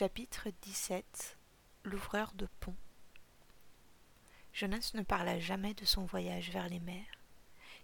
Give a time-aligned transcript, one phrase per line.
[0.00, 1.36] Chapitre 17
[1.84, 2.74] L'ouvreur de pont
[4.54, 7.04] Jonas ne parla jamais de son voyage vers les mers.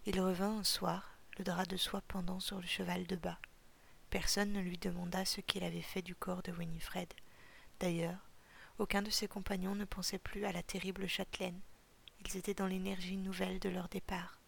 [0.07, 3.39] Il revint un soir, le drap de soie pendant sur le cheval de bas.
[4.09, 7.13] Personne ne lui demanda ce qu'il avait fait du corps de Winifred.
[7.81, 8.31] D'ailleurs,
[8.79, 11.61] aucun de ses compagnons ne pensait plus à la terrible châtelaine.
[12.25, 14.41] Ils étaient dans l'énergie nouvelle de leur départ.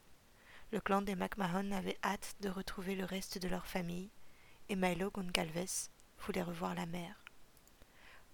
[0.73, 4.09] Le clan des MacMahon avait hâte de retrouver le reste de leur famille,
[4.71, 7.15] et Milo Goncalves voulait revoir la mer.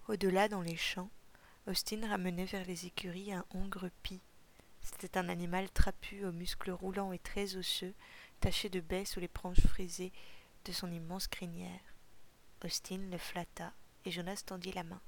[0.07, 1.09] Au-delà, dans les champs,
[1.67, 4.21] Austin ramenait vers les écuries un hongre pie.
[4.81, 7.95] C'était un animal trapu aux muscles roulants et très osseux,
[8.39, 10.13] taché de baies sous les branches frisées
[10.65, 11.81] de son immense crinière.
[12.63, 13.73] Austin le flatta
[14.05, 15.01] et Jonas tendit la main.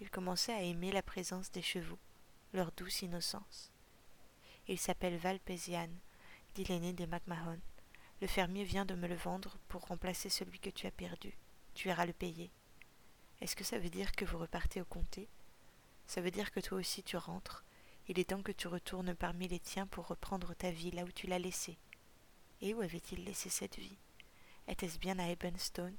[0.00, 1.98] Il commençait à aimer la présence des chevaux,
[2.52, 3.72] leur douce innocence.
[4.68, 5.88] Il s'appelle Valpésian,
[6.54, 7.60] dit l'aîné des MacMahon.
[8.20, 11.36] Le fermier vient de me le vendre pour remplacer celui que tu as perdu.
[11.74, 12.50] Tu iras le payer.
[13.40, 15.28] Est-ce que ça veut dire que vous repartez au comté?
[16.06, 17.64] Ça veut dire que toi aussi tu rentres.
[18.08, 21.12] Il est temps que tu retournes parmi les tiens pour reprendre ta vie là où
[21.12, 21.78] tu l'as laissée.
[22.60, 23.98] Et où avait-il laissé cette vie?
[24.68, 25.96] Était-ce bien à Ebenstone?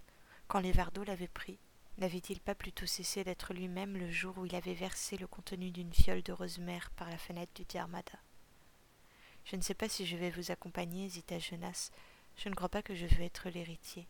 [0.48, 1.60] Quand les Vardos l'avaient pris,
[1.98, 5.94] n'avait-il pas plutôt cessé d'être lui-même le jour où il avait versé le contenu d'une
[5.94, 8.20] fiole de rosemère par la fenêtre du Diarmada
[9.46, 11.92] Je ne sais pas si je vais vous accompagner, hésita Jonas.
[12.38, 14.08] Je ne crois pas que je veux être l'héritier.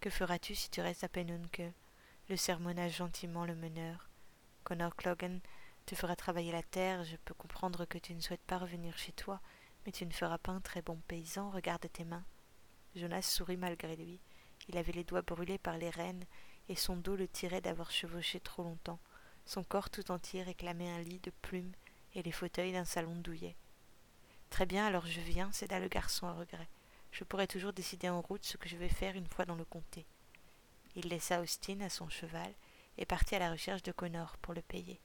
[0.00, 1.62] Que feras-tu si tu restes à Penunke?
[2.28, 4.08] Le sermonna gentiment le meneur.
[4.64, 5.40] Connor Clogan
[5.84, 9.12] te fera travailler la terre, je peux comprendre que tu ne souhaites pas revenir chez
[9.12, 9.40] toi,
[9.84, 12.24] mais tu ne feras pas un très bon paysan, regarde tes mains.
[12.96, 14.18] Jonas sourit malgré lui.
[14.68, 16.24] Il avait les doigts brûlés par les rênes,
[16.68, 18.98] et son dos le tirait d'avoir chevauché trop longtemps.
[19.44, 21.72] Son corps tout entier réclamait un lit de plumes
[22.14, 23.54] et les fauteuils d'un salon douillet.
[24.50, 26.68] Très bien, alors je viens, céda le garçon à regret.
[27.12, 29.64] Je pourrai toujours décider en route ce que je vais faire une fois dans le
[29.64, 30.06] comté.
[30.96, 32.52] Il laissa Austin à son cheval
[32.98, 34.98] et partit à la recherche de Connor pour le payer.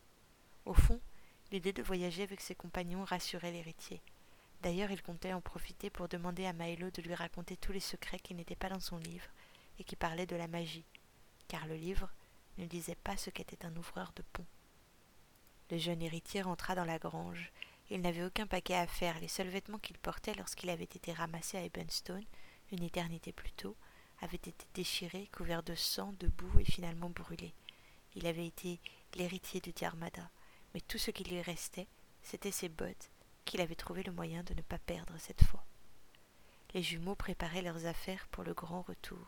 [0.65, 0.99] Au fond,
[1.51, 4.01] l'idée de voyager avec ses compagnons rassurait l'héritier.
[4.61, 8.19] D'ailleurs, il comptait en profiter pour demander à Milo de lui raconter tous les secrets
[8.19, 9.27] qui n'étaient pas dans son livre
[9.79, 10.85] et qui parlaient de la magie,
[11.47, 12.09] car le livre
[12.57, 14.45] ne disait pas ce qu'était un ouvreur de pont.
[15.71, 17.51] Le jeune héritier rentra dans la grange.
[17.89, 19.19] Il n'avait aucun paquet à faire.
[19.19, 22.25] Les seuls vêtements qu'il portait lorsqu'il avait été ramassé à Ebenstone,
[22.71, 23.75] une éternité plus tôt,
[24.21, 27.53] avait été déchiré, couvert de sang, de boue et finalement brûlé.
[28.15, 28.79] Il avait été
[29.15, 30.29] l'héritier de Diarmada,
[30.73, 31.87] mais tout ce qui lui restait,
[32.21, 33.09] c'était ses bottes,
[33.45, 35.63] qu'il avait trouvé le moyen de ne pas perdre cette fois.
[36.73, 39.27] Les jumeaux préparaient leurs affaires pour le grand retour.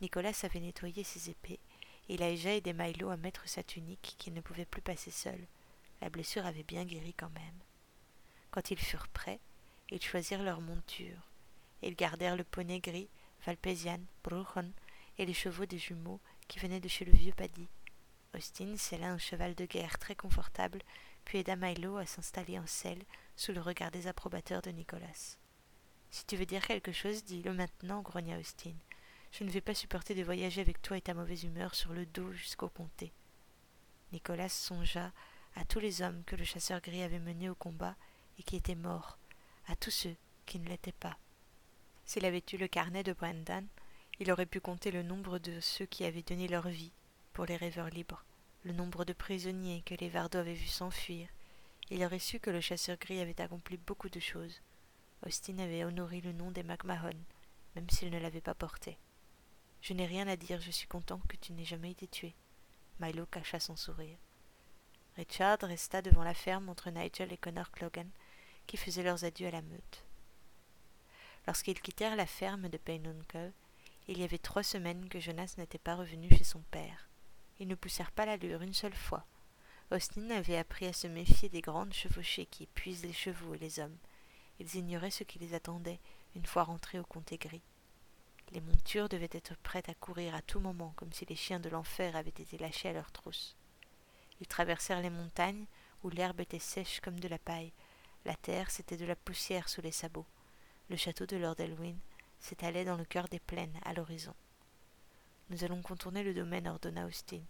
[0.00, 1.60] Nicolas avait nettoyé ses épées,
[2.08, 5.10] et il a déjà aidé Milo à mettre sa tunique qu'il ne pouvait plus passer
[5.10, 5.46] seul.
[6.00, 7.60] La blessure avait bien guéri quand même.
[8.50, 9.38] Quand ils furent prêts,
[9.90, 11.30] ils choisirent leur monture.
[11.82, 13.08] Ils gardèrent le poney gris
[13.44, 14.72] Valpésian, Bruchon
[15.18, 17.68] et les chevaux des jumeaux qui venaient de chez le vieux Paddy.
[18.34, 20.80] Austin sella un cheval de guerre très confortable,
[21.24, 23.02] puis aida Milo à s'installer en selle
[23.36, 25.36] sous le regard désapprobateur de Nicolas.
[26.10, 28.74] Si tu veux dire quelque chose, dis-le maintenant, grogna Austin.
[29.32, 32.04] Je ne vais pas supporter de voyager avec toi et ta mauvaise humeur sur le
[32.06, 33.12] dos jusqu'au comté.
[34.12, 35.10] Nicolas songea
[35.56, 37.96] à tous les hommes que le chasseur gris avait menés au combat
[38.38, 39.18] et qui étaient morts,
[39.66, 41.16] à tous ceux qui ne l'étaient pas.
[42.12, 43.66] S'il avait eu le carnet de Brendan,
[44.20, 46.92] il aurait pu compter le nombre de ceux qui avaient donné leur vie
[47.32, 48.22] pour les rêveurs libres,
[48.64, 51.26] le nombre de prisonniers que les Vardos avaient vus s'enfuir.
[51.88, 54.60] Il aurait su que le chasseur gris avait accompli beaucoup de choses.
[55.24, 57.16] Austin avait honoré le nom des MacMahon,
[57.76, 58.98] même s'il ne l'avait pas porté.
[59.80, 62.34] Je n'ai rien à dire, je suis content que tu n'aies jamais été tué.
[63.00, 64.18] Milo cacha son sourire.
[65.16, 68.10] Richard resta devant la ferme entre Nigel et Connor Clogan,
[68.66, 70.04] qui faisaient leurs adieux à la meute.
[71.46, 73.52] Lorsqu'ils quittèrent la ferme de Paynuncle,
[74.08, 77.08] il y avait trois semaines que Jonas n'était pas revenu chez son père.
[77.58, 79.26] Ils ne poussèrent pas l'allure une seule fois.
[79.90, 83.78] Austin avait appris à se méfier des grandes chevauchées qui épuisent les chevaux et les
[83.78, 83.96] hommes.
[84.58, 86.00] Ils ignoraient ce qui les attendait
[86.34, 87.62] une fois rentrés au comté gris.
[88.52, 91.68] Les montures devaient être prêtes à courir à tout moment, comme si les chiens de
[91.68, 93.56] l'enfer avaient été lâchés à leur trousse.
[94.40, 95.66] Ils traversèrent les montagnes,
[96.02, 97.72] où l'herbe était sèche comme de la paille.
[98.24, 100.26] La terre, c'était de la poussière sous les sabots.
[100.90, 101.96] Le château de Lord Elwyn
[102.38, 104.34] s'étalait dans le cœur des plaines, à l'horizon.
[105.50, 107.42] Nous allons contourner le domaine, ordonna Austin.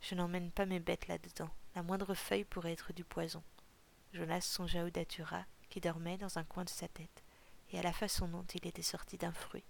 [0.00, 1.50] Je n'emmène pas mes bêtes là-dedans.
[1.74, 3.42] La moindre feuille pourrait être du poison.
[4.12, 7.22] Jonas songea au datura, qui dormait dans un coin de sa tête,
[7.70, 9.64] et à la façon dont il était sorti d'un fruit.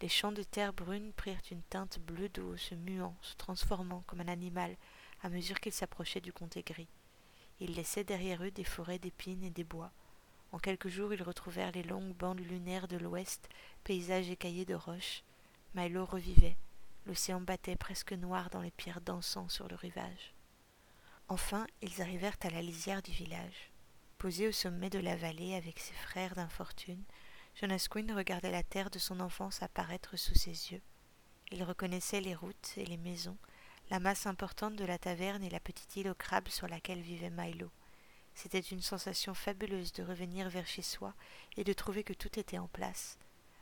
[0.00, 4.20] Les champs de terre brune prirent une teinte bleue d'eau, se muant, se transformant comme
[4.20, 4.76] un animal
[5.22, 6.88] à mesure qu'ils s'approchaient du comté gris.
[7.60, 9.90] Ils laissaient derrière eux des forêts d'épines et des bois,
[10.52, 13.48] en quelques jours, ils retrouvèrent les longues bandes lunaires de l'ouest,
[13.84, 15.22] paysages écaillés de roches.
[15.74, 16.56] Milo revivait.
[17.06, 20.34] L'océan battait presque noir dans les pierres dansant sur le rivage.
[21.28, 23.70] Enfin, ils arrivèrent à la lisière du village.
[24.16, 27.02] Posé au sommet de la vallée avec ses frères d'infortune,
[27.54, 30.82] Jonas Quinn regardait la terre de son enfance apparaître sous ses yeux.
[31.50, 33.36] Il reconnaissait les routes et les maisons,
[33.90, 37.30] la masse importante de la taverne et la petite île au crabe sur laquelle vivait
[37.30, 37.70] Milo.
[38.40, 41.12] C'était une sensation fabuleuse de revenir vers chez soi
[41.56, 43.18] et de trouver que tout était en place.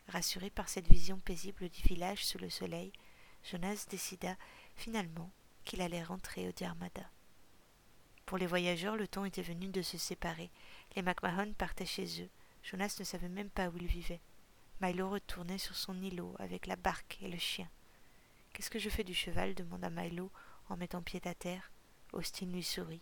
[0.09, 2.93] Rassuré par cette vision paisible du village sous le soleil,
[3.43, 4.37] Jonas décida
[4.75, 5.31] finalement
[5.65, 7.09] qu'il allait rentrer au Diarmada.
[8.27, 10.51] Pour les voyageurs, le temps était venu de se séparer.
[10.95, 12.29] Les McMahon partaient chez eux.
[12.63, 14.21] Jonas ne savait même pas où il vivait.
[14.83, 17.71] Milo retournait sur son îlot avec la barque et le chien.
[18.53, 19.55] Qu'est-ce que je fais du cheval?
[19.55, 20.31] demanda Milo
[20.69, 21.71] en mettant pied à terre.
[22.13, 23.01] Austin lui sourit.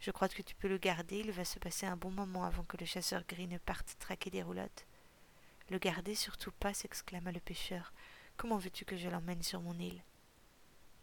[0.00, 2.64] Je crois que tu peux le garder, il va se passer un bon moment avant
[2.64, 4.86] que le chasseur gris ne parte traquer des roulottes.
[5.70, 7.92] Le garder surtout pas, s'exclama le pêcheur.
[8.36, 10.02] Comment veux-tu que je l'emmène sur mon île?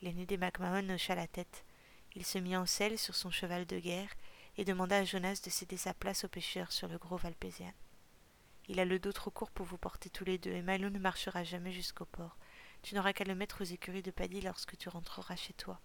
[0.01, 1.65] L'aîné des McMahon hocha la tête.
[2.13, 4.13] Il se mit en selle sur son cheval de guerre
[4.57, 7.73] et demanda à Jonas de céder sa place au pêcheur sur le gros Valpésian.
[8.67, 10.99] Il a le dos trop court pour vous porter tous les deux, et Milo ne
[10.99, 12.37] marchera jamais jusqu'au port.
[12.83, 15.79] Tu n'auras qu'à le mettre aux écuries de Paddy lorsque tu rentreras chez toi.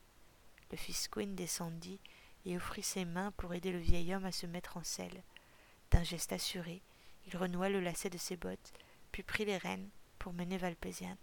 [0.71, 2.01] Le fils Quinn descendit
[2.47, 5.23] et offrit ses mains pour aider le vieil homme à se mettre en selle.
[5.91, 6.81] D'un geste assuré,
[7.27, 8.73] il renoua le lacet de ses bottes,
[9.13, 9.89] puis prit les rênes
[10.19, 11.17] pour mener Valpésian.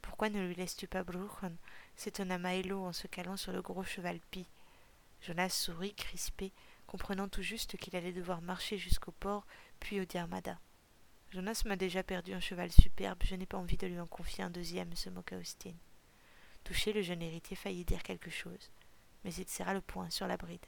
[0.00, 1.56] Pourquoi ne lui laisses-tu pas Bruchon
[1.96, 4.46] s'étonna Maëlo en se calant sur le gros cheval pie.
[5.20, 6.52] Jonas sourit, crispé,
[6.86, 9.46] comprenant tout juste qu'il allait devoir marcher jusqu'au port,
[9.80, 10.58] puis au Diarmada.
[11.30, 14.44] Jonas m'a déjà perdu un cheval superbe, je n'ai pas envie de lui en confier
[14.44, 15.74] un deuxième, se moqua Austin.
[16.64, 18.70] Touché, le jeune héritier faillit dire quelque chose,
[19.24, 20.64] mais il serra le poing sur la bride.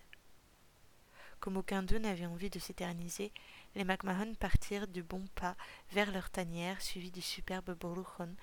[1.40, 3.30] Comme aucun d'eux n'avait envie de s'éterniser,
[3.74, 5.56] les McMahon partirent du bon pas
[5.92, 8.34] vers leur tanière, suivis du superbe Boruchon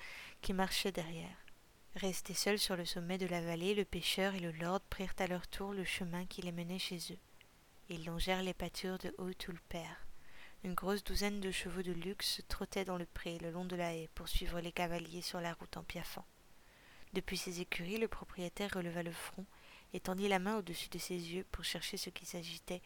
[0.41, 1.35] qui marchait derrière.
[1.95, 5.27] Restés seuls sur le sommet de la vallée, le pêcheur et le lord prirent à
[5.27, 7.17] leur tour le chemin qui les menait chez eux.
[7.89, 10.05] Ils longèrent les pâtures de Haut-Toulpère.
[10.63, 13.95] Une grosse douzaine de chevaux de luxe trottaient dans le pré le long de la
[13.95, 16.25] haie pour suivre les cavaliers sur la route en piaffant.
[17.13, 19.45] Depuis ses écuries, le propriétaire releva le front
[19.93, 22.81] et tendit la main au-dessus de ses yeux pour chercher ce qui s'agitait.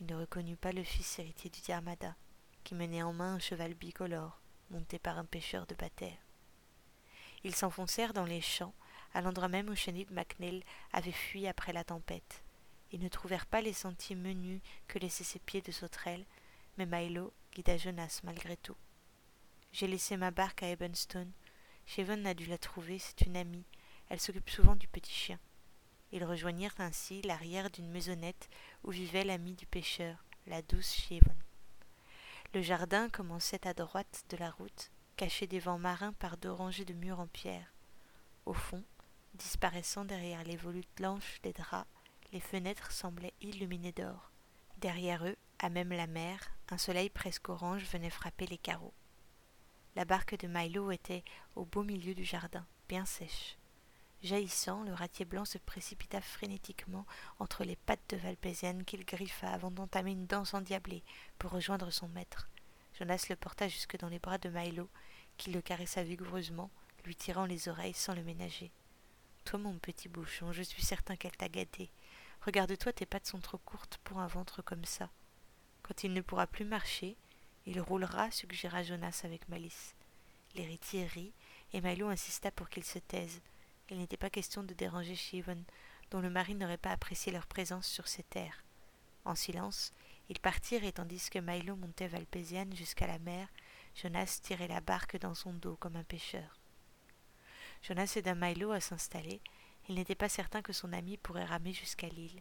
[0.00, 2.16] Il ne reconnut pas le fils héritier du Diarmada,
[2.64, 4.40] qui menait en main un cheval bicolore,
[4.70, 6.18] monté par un pêcheur de bataire.
[7.44, 8.74] Ils s'enfoncèrent dans les champs,
[9.12, 12.42] à l'endroit même où Chenib MacNeil avait fui après la tempête.
[12.90, 16.24] Ils ne trouvèrent pas les sentiers menus que laissaient ses pieds de sauterelle,
[16.78, 18.76] mais Milo guida Jonas malgré tout.
[19.72, 21.32] J'ai laissé ma barque à Ebenstone.
[21.86, 23.64] Chevon a dû la trouver, c'est une amie.
[24.08, 25.38] Elle s'occupe souvent du petit chien.
[26.12, 28.48] Ils rejoignirent ainsi l'arrière d'une maisonnette
[28.84, 31.34] où vivait l'amie du pêcheur, la douce Chevon.
[32.54, 36.84] Le jardin commençait à droite de la route, caché des vents marins par deux rangées
[36.84, 37.74] de murs en pierre.
[38.46, 38.84] Au fond,
[39.34, 41.88] disparaissant derrière les volutes blanches des draps,
[42.32, 44.30] les fenêtres semblaient illuminées d'or.
[44.78, 48.94] Derrière eux, à même la mer, un soleil presque orange venait frapper les carreaux.
[49.96, 51.24] La barque de Milo était
[51.54, 53.56] au beau milieu du jardin, bien sèche.
[54.24, 57.04] Jaillissant, le ratier blanc se précipita frénétiquement
[57.38, 61.02] entre les pattes de Valpésienne qu'il griffa avant d'entamer une danse endiablée
[61.38, 62.48] pour rejoindre son maître.
[62.98, 64.88] Jonas le porta jusque dans les bras de Milo,
[65.36, 66.70] qui le caressa vigoureusement,
[67.04, 68.72] lui tirant les oreilles sans le ménager.
[69.44, 71.90] Toi, mon petit bouchon, je suis certain qu'elle t'a gâté.
[72.46, 75.10] Regarde-toi, tes pattes sont trop courtes pour un ventre comme ça.
[75.82, 77.18] Quand il ne pourra plus marcher,
[77.66, 79.94] il roulera, suggéra Jonas avec malice.
[80.54, 81.34] L'héritier rit,
[81.74, 83.42] et Milo insista pour qu'il se taise.
[83.90, 85.62] Il n'était pas question de déranger Shivon,
[86.10, 88.64] dont le mari n'aurait pas apprécié leur présence sur ces terres.
[89.24, 89.92] En silence,
[90.28, 93.48] ils partirent et tandis que Milo montait Valpésiane jusqu'à la mer,
[93.94, 96.58] Jonas tirait la barque dans son dos comme un pêcheur.
[97.82, 99.40] Jonas aida Milo à s'installer.
[99.88, 102.40] Il n'était pas certain que son ami pourrait ramer jusqu'à l'île.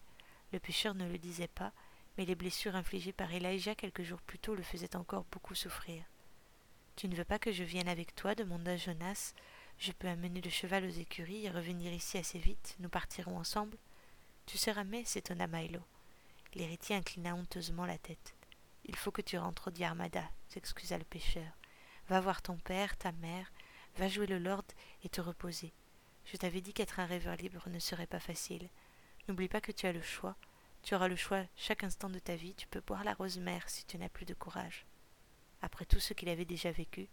[0.54, 1.74] Le pêcheur ne le disait pas,
[2.18, 6.04] mais les blessures infligées par Elijah quelques jours plus tôt le faisaient encore beaucoup souffrir.
[6.96, 9.34] Tu ne veux pas que je vienne avec toi demanda Jonas,
[9.78, 12.76] je peux amener le cheval aux écuries et revenir ici assez vite.
[12.80, 13.78] Nous partirons ensemble.
[14.46, 15.82] Tu seras mais s'étonna Milo.
[16.56, 18.36] L'héritier inclina honteusement la tête.
[18.86, 21.52] Il faut que tu rentres au Diarmada, s'excusa le pêcheur.
[22.10, 23.52] Va voir ton père, ta mère,
[23.98, 24.66] va jouer le lord
[25.04, 25.74] et te reposer.
[26.26, 28.70] Je t'avais dit qu'être un rêveur libre ne serait pas facile.
[29.28, 30.36] N'oublie pas que tu as le choix.
[30.82, 32.56] Tu auras le choix chaque instant de ta vie.
[32.56, 34.86] Tu peux boire la rose mère si tu n'as plus de courage.
[35.62, 37.08] Après tout ce qu'il avait déjà vécu,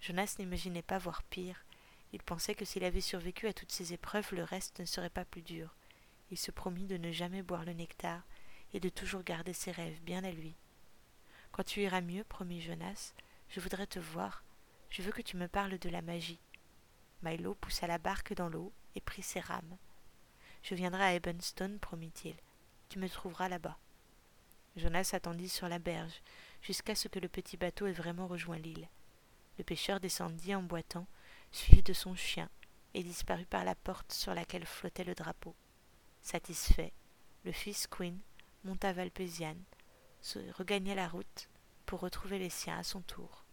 [0.00, 1.64] Jonas n'imaginait pas voir pire,
[2.12, 5.24] il pensait que s'il avait survécu à toutes ces épreuves, le reste ne serait pas
[5.24, 5.74] plus dur.
[6.30, 8.22] Il se promit de ne jamais boire le nectar
[8.72, 10.54] et de toujours garder ses rêves bien à lui.
[11.52, 13.14] Quand tu iras mieux, promit Jonas,
[13.48, 14.42] je voudrais te voir.
[14.90, 16.40] Je veux que tu me parles de la magie.
[17.22, 19.76] Milo poussa la barque dans l'eau et prit ses rames.
[20.62, 22.34] Je viendrai à Ebenstone, promit-il.
[22.88, 23.78] Tu me trouveras là-bas.
[24.76, 26.20] Jonas attendit sur la berge
[26.62, 28.88] jusqu'à ce que le petit bateau ait vraiment rejoint l'île.
[29.58, 31.06] Le pêcheur descendit en boitant,
[31.54, 32.50] suivi de son chien,
[32.94, 35.54] et disparut par la porte sur laquelle flottait le drapeau.
[36.20, 36.92] Satisfait,
[37.44, 38.18] le fils Quinn
[38.64, 39.56] monta Valpesian,
[40.20, 41.48] se regagna la route
[41.86, 43.44] pour retrouver les siens à son tour.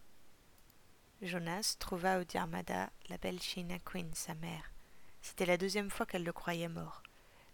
[1.21, 4.71] Jonas trouva au Diarmada la belle Sheena Quinn, sa mère.
[5.21, 7.03] C'était la deuxième fois qu'elle le croyait mort.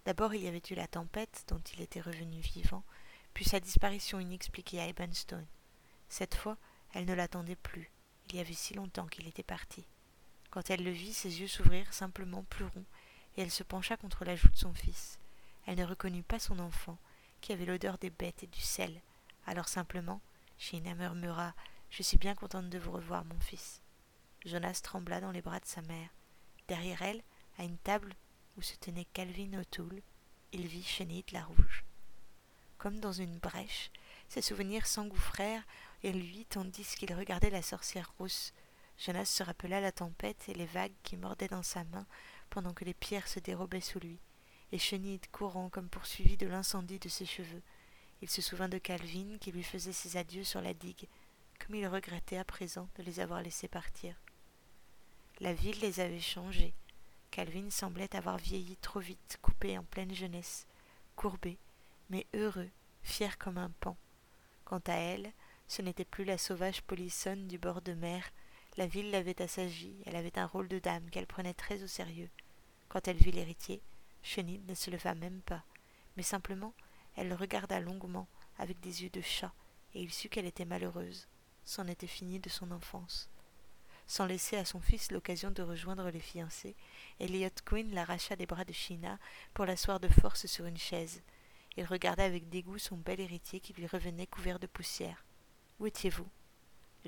[0.05, 2.83] D'abord il y avait eu la tempête dont il était revenu vivant,
[3.33, 5.47] puis sa disparition inexpliquée à Ebenstone.
[6.07, 6.57] Cette fois,
[6.93, 7.91] elle ne l'attendait plus.
[8.29, 9.85] Il y avait si longtemps qu'il était parti.
[10.57, 12.87] Quand elle le vit, ses yeux s'ouvrirent simplement plus ronds,
[13.35, 15.19] et elle se pencha contre la joue de son fils.
[15.67, 16.97] Elle ne reconnut pas son enfant,
[17.41, 18.99] qui avait l'odeur des bêtes et du sel.
[19.45, 20.19] Alors simplement,
[20.57, 21.53] Sheena murmura
[21.91, 23.81] Je suis bien contente de vous revoir, mon fils.
[24.47, 26.09] Jonas trembla dans les bras de sa mère.
[26.67, 27.21] Derrière elle,
[27.59, 28.15] à une table
[28.57, 30.01] où se tenait Calvin O'Toole,
[30.53, 31.83] il vit Chenille la Rouge
[32.77, 33.91] comme dans une brèche.
[34.29, 35.63] Ses souvenirs s'engouffrèrent
[36.03, 38.53] et lui tandis qu'il regardait la sorcière rousse.
[38.97, 42.05] Jonas se rappela la tempête et les vagues qui mordaient dans sa main
[42.49, 44.19] pendant que les pierres se dérobaient sous lui,
[44.71, 47.61] et Chenille courant comme poursuivi de l'incendie de ses cheveux.
[48.21, 51.07] Il se souvint de Calvin qui lui faisait ses adieux sur la digue,
[51.59, 54.15] comme il regrettait à présent de les avoir laissés partir.
[55.39, 56.73] La ville les avait changés.
[57.29, 60.65] Calvin semblait avoir vieilli trop vite, coupé en pleine jeunesse,
[61.15, 61.59] courbé,
[62.09, 62.69] mais heureux,
[63.03, 63.95] fier comme un pan.
[64.65, 65.31] Quant à elle,
[65.67, 68.31] ce n'était plus la sauvage polissonne du bord de mer,
[68.77, 72.29] la ville l'avait assagie, elle avait un rôle de dame qu'elle prenait très au sérieux.
[72.89, 73.81] Quand elle vit l'héritier,
[74.21, 75.63] Chenille ne se leva même pas,
[76.15, 76.73] mais simplement
[77.15, 78.27] elle le regarda longuement,
[78.59, 79.51] avec des yeux de chat,
[79.95, 81.27] et il sut qu'elle était malheureuse.
[81.65, 83.29] C'en était fini de son enfance.
[84.05, 86.75] Sans laisser à son fils l'occasion de rejoindre les fiancés,
[87.19, 89.19] Elliot Quinn l'arracha des bras de China
[89.53, 91.23] pour l'asseoir de force sur une chaise.
[91.75, 95.25] Il regarda avec dégoût son bel héritier qui lui revenait couvert de poussière.
[95.79, 96.27] Où étiez-vous?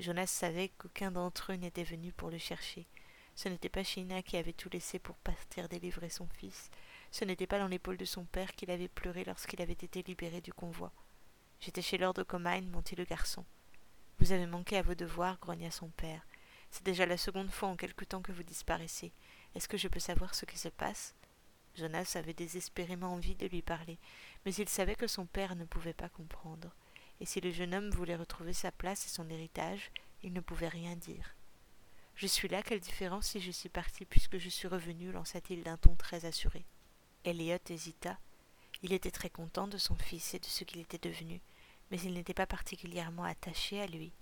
[0.00, 2.86] Jonas savait qu'aucun d'entre eux n'était venu pour le chercher.
[3.34, 6.70] Ce n'était pas China qui avait tout laissé pour partir délivrer son fils.
[7.10, 10.40] Ce n'était pas dans l'épaule de son père qu'il avait pleuré lorsqu'il avait été libéré
[10.40, 10.92] du convoi.
[11.60, 13.44] J'étais chez Lord Comine, montit le garçon.
[14.18, 16.26] Vous avez manqué à vos devoirs, grogna son père.
[16.70, 19.12] C'est déjà la seconde fois en quelque temps que vous disparaissez.
[19.54, 21.14] Est-ce que je peux savoir ce qui se passe?
[21.74, 23.98] Jonas avait désespérément envie de lui parler,
[24.44, 26.74] mais il savait que son père ne pouvait pas comprendre,
[27.20, 29.90] et si le jeune homme voulait retrouver sa place et son héritage,
[30.22, 31.34] il ne pouvait rien dire.
[32.14, 35.76] Je suis là, quelle différence si je suis parti puisque je suis revenu, lança-t-il d'un
[35.76, 36.64] ton très assuré.
[37.24, 38.18] Elliot hésita.
[38.82, 41.40] Il était très content de son fils et de ce qu'il était devenu,
[41.90, 44.12] mais il n'était pas particulièrement attaché à lui.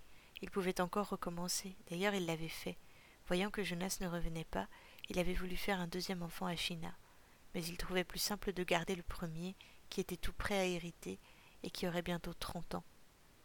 [0.42, 2.76] Il pouvait encore recommencer, d'ailleurs il l'avait fait.
[3.26, 4.68] Voyant que Jonas ne revenait pas,
[5.08, 6.94] il avait voulu faire un deuxième enfant à China,
[7.54, 9.54] mais il trouvait plus simple de garder le premier
[9.90, 11.18] qui était tout prêt à hériter
[11.62, 12.84] et qui aurait bientôt trente ans.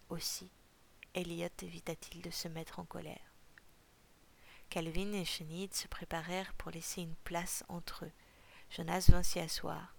[0.09, 0.51] Aussi,
[1.13, 3.33] Elliot évita-t-il de se mettre en colère.
[4.69, 8.11] Calvin et Chenide se préparèrent pour laisser une place entre eux.
[8.71, 9.95] Jonas vint s'y asseoir.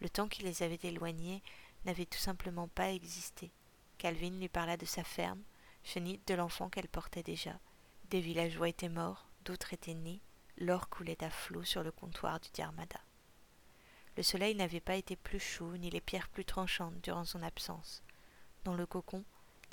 [0.00, 1.42] Le temps qui les avait éloignés
[1.84, 3.50] n'avait tout simplement pas existé.
[3.98, 5.42] Calvin lui parla de sa ferme,
[5.82, 7.58] Chenide de l'enfant qu'elle portait déjà.
[8.10, 10.20] Des villageois étaient morts, d'autres étaient nés,
[10.58, 13.00] l'or coulait à flot sur le comptoir du Diarmada.
[14.16, 18.02] Le soleil n'avait pas été plus chaud, ni les pierres plus tranchantes durant son absence.
[18.64, 19.24] Dans le cocon,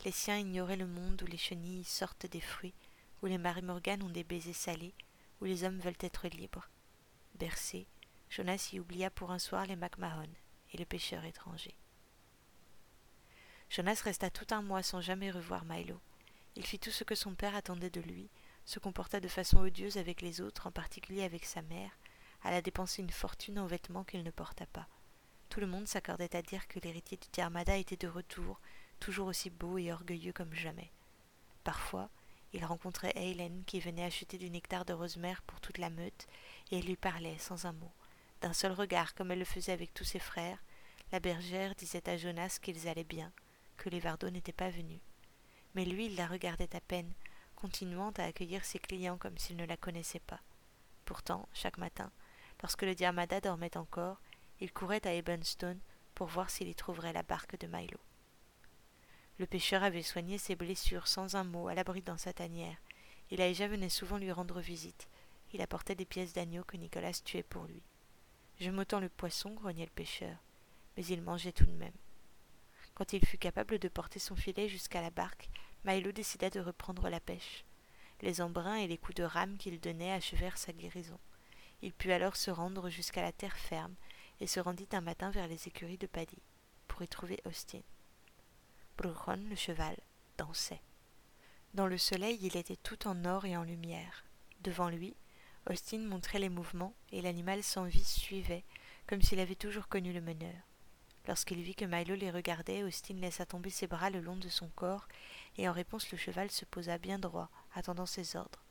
[0.03, 2.73] les siens ignoraient le monde où les chenilles sortent des fruits,
[3.21, 4.93] où les marimorganes ont des baisers salés,
[5.39, 6.69] où les hommes veulent être libres.
[7.35, 7.87] Bercé,
[8.29, 10.29] Jonas y oublia pour un soir les MacMahon
[10.73, 11.75] et le pêcheur étranger.
[13.69, 15.99] Jonas resta tout un mois sans jamais revoir Milo.
[16.55, 18.29] Il fit tout ce que son père attendait de lui,
[18.65, 21.91] se comporta de façon odieuse avec les autres, en particulier avec sa mère,
[22.43, 24.87] alla dépenser une fortune en vêtements qu'il ne porta pas.
[25.49, 28.59] Tout le monde s'accordait à dire que l'héritier du Diarmada était de retour,
[28.99, 30.91] toujours aussi beau et orgueilleux comme jamais.
[31.63, 32.09] Parfois,
[32.53, 36.27] il rencontrait Hélène qui venait acheter du nectar de rosemère pour toute la meute,
[36.71, 37.91] et elle lui parlait sans un mot.
[38.41, 40.59] D'un seul regard, comme elle le faisait avec tous ses frères,
[41.11, 43.31] la bergère disait à Jonas qu'ils allaient bien,
[43.77, 44.99] que les Vardos n'étaient pas venus.
[45.75, 47.13] Mais lui, il la regardait à peine,
[47.55, 50.41] continuant à accueillir ses clients comme s'il ne la connaissait pas.
[51.05, 52.11] Pourtant, chaque matin,
[52.63, 54.21] Lorsque le Diarmada dormait encore,
[54.61, 55.81] il courait à Ebenstone
[56.15, 57.99] pour voir s'il y trouverait la barque de Milo.
[59.37, 62.77] Le pêcheur avait soigné ses blessures sans un mot à l'abri dans sa tanière,
[63.29, 65.09] et Laïja venait souvent lui rendre visite.
[65.51, 67.83] Il apportait des pièces d'agneau que Nicolas tuait pour lui.
[68.61, 70.37] Je m'autant le poisson, grognait le pêcheur,
[70.95, 71.91] mais il mangeait tout de même.
[72.95, 75.49] Quand il fut capable de porter son filet jusqu'à la barque,
[75.83, 77.65] Milo décida de reprendre la pêche.
[78.21, 81.19] Les embruns et les coups de rame qu'il donnait achevèrent sa guérison.
[81.85, 83.93] Il put alors se rendre jusqu'à la terre ferme
[84.39, 86.41] et se rendit un matin vers les écuries de Paddy
[86.87, 87.81] pour y trouver Austin.
[88.97, 89.97] Bruchon, le cheval,
[90.37, 90.79] dansait.
[91.73, 94.23] Dans le soleil, il était tout en or et en lumière.
[94.61, 95.13] Devant lui,
[95.69, 98.63] Austin montrait les mouvements et l'animal sans vie suivait,
[99.05, 100.55] comme s'il avait toujours connu le meneur.
[101.27, 104.69] Lorsqu'il vit que Milo les regardait, Austin laissa tomber ses bras le long de son
[104.69, 105.09] corps,
[105.57, 108.63] et en réponse le cheval se posa bien droit, attendant ses ordres.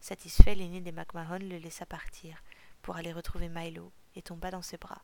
[0.00, 2.42] Satisfait, l'aîné des MacMahon le laissa partir,
[2.88, 5.02] pour aller retrouver Milo, et tomba dans ses bras.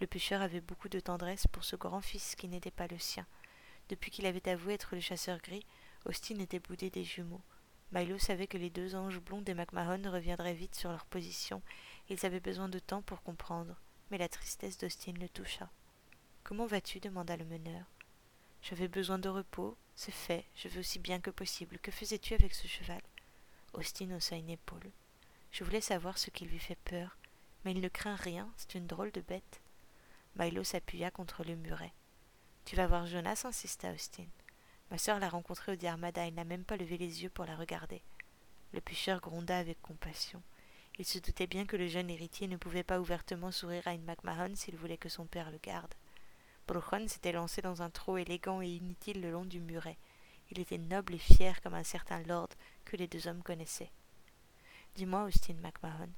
[0.00, 3.24] Le pêcheur avait beaucoup de tendresse pour ce grand-fils qui n'était pas le sien.
[3.90, 5.64] Depuis qu'il avait avoué être le chasseur gris,
[6.04, 7.42] Austin était boudé des jumeaux.
[7.92, 11.62] Milo savait que les deux anges blonds des MacMahon reviendraient vite sur leur position,
[12.08, 13.76] ils avaient besoin de temps pour comprendre,
[14.10, 15.70] mais la tristesse d'Austin le toucha.
[16.42, 16.98] Comment vas-tu?
[16.98, 17.84] demanda le meneur.
[18.62, 21.78] J'avais besoin de repos, c'est fait, je veux aussi bien que possible.
[21.78, 23.02] Que faisais-tu avec ce cheval?
[23.74, 24.90] Austin haussa une épaule.
[25.50, 27.16] Je voulais savoir ce qui lui fait peur,
[27.64, 29.60] mais il ne craint rien, c'est une drôle de bête.
[30.36, 31.92] Milo s'appuya contre le muret.
[32.64, 34.26] Tu vas voir Jonas, insista Austin.
[34.90, 37.56] Ma sœur l'a rencontré au Diarmada, il n'a même pas levé les yeux pour la
[37.56, 38.02] regarder.
[38.72, 40.42] Le pêcheur gronda avec compassion.
[40.98, 44.04] Il se doutait bien que le jeune héritier ne pouvait pas ouvertement sourire à une
[44.04, 45.94] MacMahon s'il voulait que son père le garde.
[46.68, 49.98] Bruchon s'était lancé dans un trot élégant et inutile le long du muret.
[50.50, 52.50] Il était noble et fier comme un certain lord
[52.84, 53.90] que les deux hommes connaissaient.
[54.96, 56.10] Dis-moi, Austin MacMahon,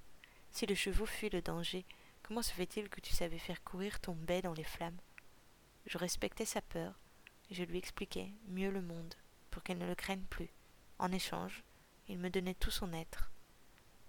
[0.50, 1.84] si le chevaux fuit le danger,
[2.22, 5.00] comment se fait-il que tu savais faire courir ton baie dans les flammes?
[5.86, 6.98] Je respectais sa peur,
[7.50, 9.14] et je lui expliquais mieux le monde,
[9.50, 10.50] pour qu'elle ne le craigne plus.
[10.98, 11.62] En échange,
[12.08, 13.30] il me donnait tout son être.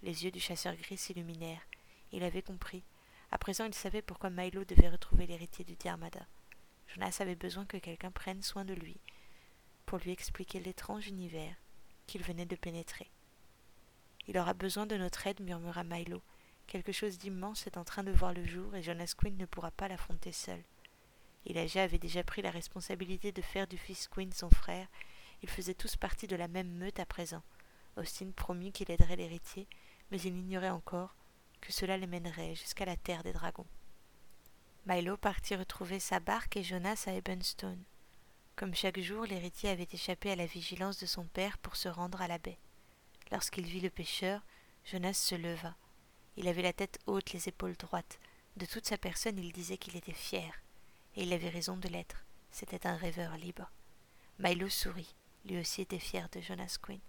[0.01, 1.65] Les yeux du chasseur gris s'illuminèrent.
[2.11, 2.83] Il avait compris.
[3.31, 6.25] À présent, il savait pourquoi Milo devait retrouver l'héritier du Diarmada.
[6.87, 8.99] Jonas avait besoin que quelqu'un prenne soin de lui,
[9.85, 11.55] pour lui expliquer l'étrange univers
[12.05, 13.09] qu'il venait de pénétrer.
[14.27, 16.21] Il aura besoin de notre aide, murmura Milo.
[16.67, 19.71] Quelque chose d'immense est en train de voir le jour et Jonas Quinn ne pourra
[19.71, 20.63] pas l'affronter seul.
[21.45, 24.87] Elijah avait déjà pris la responsabilité de faire du fils Quinn son frère.
[25.41, 27.43] Ils faisaient tous partie de la même meute à présent.
[27.97, 29.67] Austin promit qu'il aiderait l'héritier,
[30.09, 31.15] mais il ignorait encore
[31.59, 33.67] que cela les mènerait jusqu'à la terre des dragons.
[34.85, 37.83] Milo partit retrouver sa barque et Jonas à Ebenstone.
[38.55, 42.21] Comme chaque jour, l'héritier avait échappé à la vigilance de son père pour se rendre
[42.21, 42.59] à la baie.
[43.33, 44.43] Lorsqu'il vit le pêcheur,
[44.85, 45.75] Jonas se leva.
[46.37, 48.19] Il avait la tête haute, les épaules droites.
[48.57, 50.61] De toute sa personne, il disait qu'il était fier.
[51.15, 52.23] Et il avait raison de l'être.
[52.51, 53.71] C'était un rêveur libre.
[54.37, 55.15] Milo sourit.
[55.45, 56.99] Lui aussi était fier de Jonas Quinn.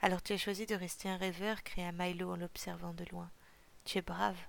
[0.00, 3.30] Alors tu as choisi de rester un rêveur, cria Milo en l'observant de loin.
[3.84, 4.40] Tu es brave.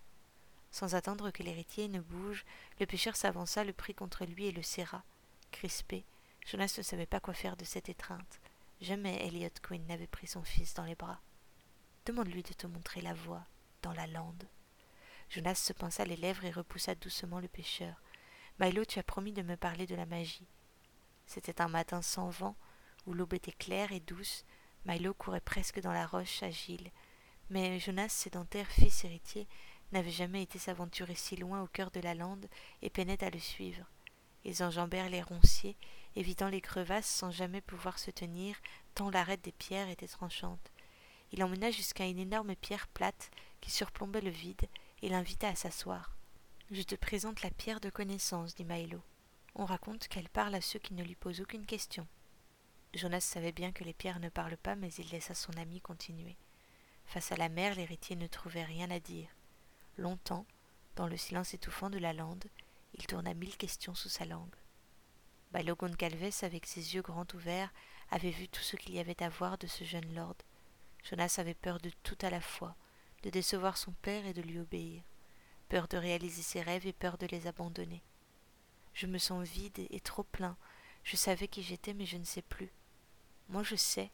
[0.71, 2.45] Sans attendre que l'héritier ne bouge,
[2.79, 5.03] le pêcheur s'avança, le prit contre lui et le serra.
[5.51, 6.05] Crispé,
[6.45, 8.39] Jonas ne savait pas quoi faire de cette étreinte.
[8.79, 11.19] Jamais Elliot Quinn n'avait pris son fils dans les bras.
[12.05, 13.45] Demande-lui de te montrer la voie
[13.81, 14.47] dans la lande.
[15.29, 18.01] Jonas se pinça les lèvres et repoussa doucement le pêcheur.
[18.59, 20.47] Milo, tu as promis de me parler de la magie.
[21.25, 22.55] C'était un matin sans vent,
[23.05, 24.45] où l'aube était claire et douce.
[24.85, 26.91] Milo courait presque dans la roche agile.
[27.49, 29.47] Mais Jonas, sédentaire fils héritier,
[29.91, 32.47] n'avait jamais été s'aventurer si loin au cœur de la lande
[32.81, 33.85] et peinait à le suivre.
[34.43, 35.77] Ils enjambèrent les ronciers,
[36.17, 38.55] évitant les crevasses sans jamais pouvoir se tenir,
[38.95, 40.71] tant l'arête des pierres était tranchante.
[41.31, 43.29] Il emmena jusqu'à une énorme pierre plate
[43.61, 44.67] qui surplombait le vide
[45.03, 46.15] et l'invita à s'asseoir.
[46.71, 49.01] Je te présente la pierre de connaissance, dit Milo.
[49.53, 52.07] On raconte qu'elle parle à ceux qui ne lui posent aucune question.
[52.93, 56.35] Jonas savait bien que les pierres ne parlent pas, mais il laissa son ami continuer.
[57.05, 59.29] Face à la mer, l'héritier ne trouvait rien à dire.
[59.97, 60.45] Longtemps,
[60.95, 62.45] dans le silence étouffant de la lande,
[62.95, 64.55] il tourna mille questions sous sa langue.
[65.51, 67.73] Bailo Goncalves, avec ses yeux grands ouverts,
[68.11, 70.35] avait vu tout ce qu'il y avait à voir de ce jeune lord.
[71.03, 72.75] Jonas avait peur de tout à la fois,
[73.23, 75.03] de décevoir son père et de lui obéir,
[75.69, 78.03] peur de réaliser ses rêves et peur de les abandonner.
[78.93, 80.57] Je me sens vide et trop plein.
[81.03, 82.71] Je savais qui j'étais, mais je ne sais plus.
[83.49, 84.11] Moi je sais,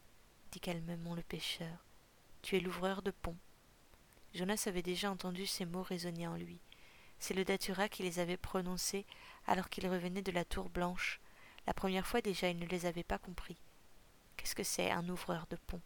[0.52, 1.86] dit calmement le pêcheur.
[2.42, 3.38] Tu es l'ouvreur de pont.
[4.34, 6.60] Jonas avait déjà entendu ces mots résonner en lui.
[7.18, 9.06] C'est le datura qui les avait prononcés
[9.48, 11.22] alors qu'il revenait de la tour blanche.
[11.68, 13.58] La première fois déjà il ne les avait pas compris.
[14.36, 15.82] Qu'est-ce que c'est un ouvreur de pont?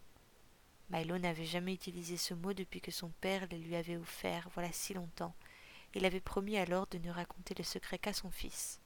[0.90, 4.72] Milo n'avait jamais utilisé ce mot depuis que son père le lui avait offert, voilà
[4.72, 5.36] si longtemps.
[5.94, 8.80] Il avait promis alors de ne raconter le secret qu'à son fils.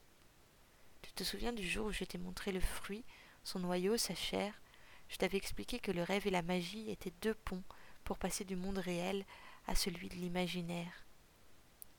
[1.01, 3.03] Tu te souviens du jour où je t'ai montré le fruit,
[3.43, 4.53] son noyau, sa chair?
[5.09, 7.63] Je t'avais expliqué que le rêve et la magie étaient deux ponts
[8.03, 9.25] pour passer du monde réel
[9.67, 11.05] à celui de l'imaginaire.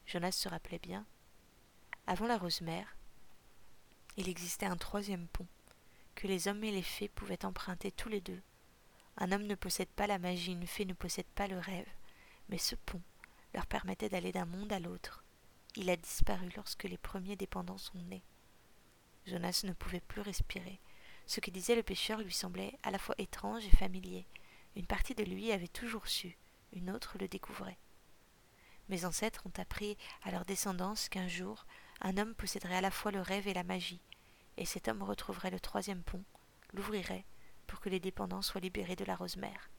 [0.07, 1.07] Jonas se rappelait bien.
[2.07, 2.97] Avant la Rosemère,
[4.17, 5.47] il existait un troisième pont
[6.15, 8.43] que les hommes et les fées pouvaient emprunter tous les deux.
[9.17, 11.89] Un homme ne possède pas la magie, une fée ne possède pas le rêve,
[12.49, 13.01] mais ce pont
[13.55, 15.25] leur permettait d'aller d'un monde à l'autre.
[15.77, 18.25] Il a disparu lorsque les premiers dépendants sont nés.
[19.27, 20.81] Jonas ne pouvait plus respirer.
[21.27, 24.27] Ce que disait le pêcheur lui semblait à la fois étrange et familier.
[24.77, 26.37] Une partie de lui avait toujours su,
[26.73, 27.79] une autre le découvrait.
[28.89, 31.67] Mes ancêtres ont appris à leur descendance qu'un jour,
[32.03, 34.01] un homme posséderait à la fois le rêve et la magie,
[34.57, 36.25] et cet homme retrouverait le troisième pont,
[36.73, 37.25] l'ouvrirait,
[37.67, 39.71] pour que les dépendants soient libérés de la rose-mère.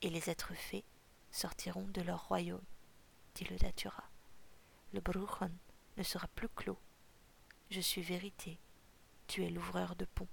[0.00, 0.84] Et les êtres faits
[1.30, 2.64] sortiront de leur royaume,
[3.34, 4.04] dit le Datura.
[4.92, 5.50] Le Bruchon
[5.96, 6.78] ne sera plus clos.
[7.70, 8.58] Je suis vérité,
[9.26, 10.28] tu es l'ouvreur de pont.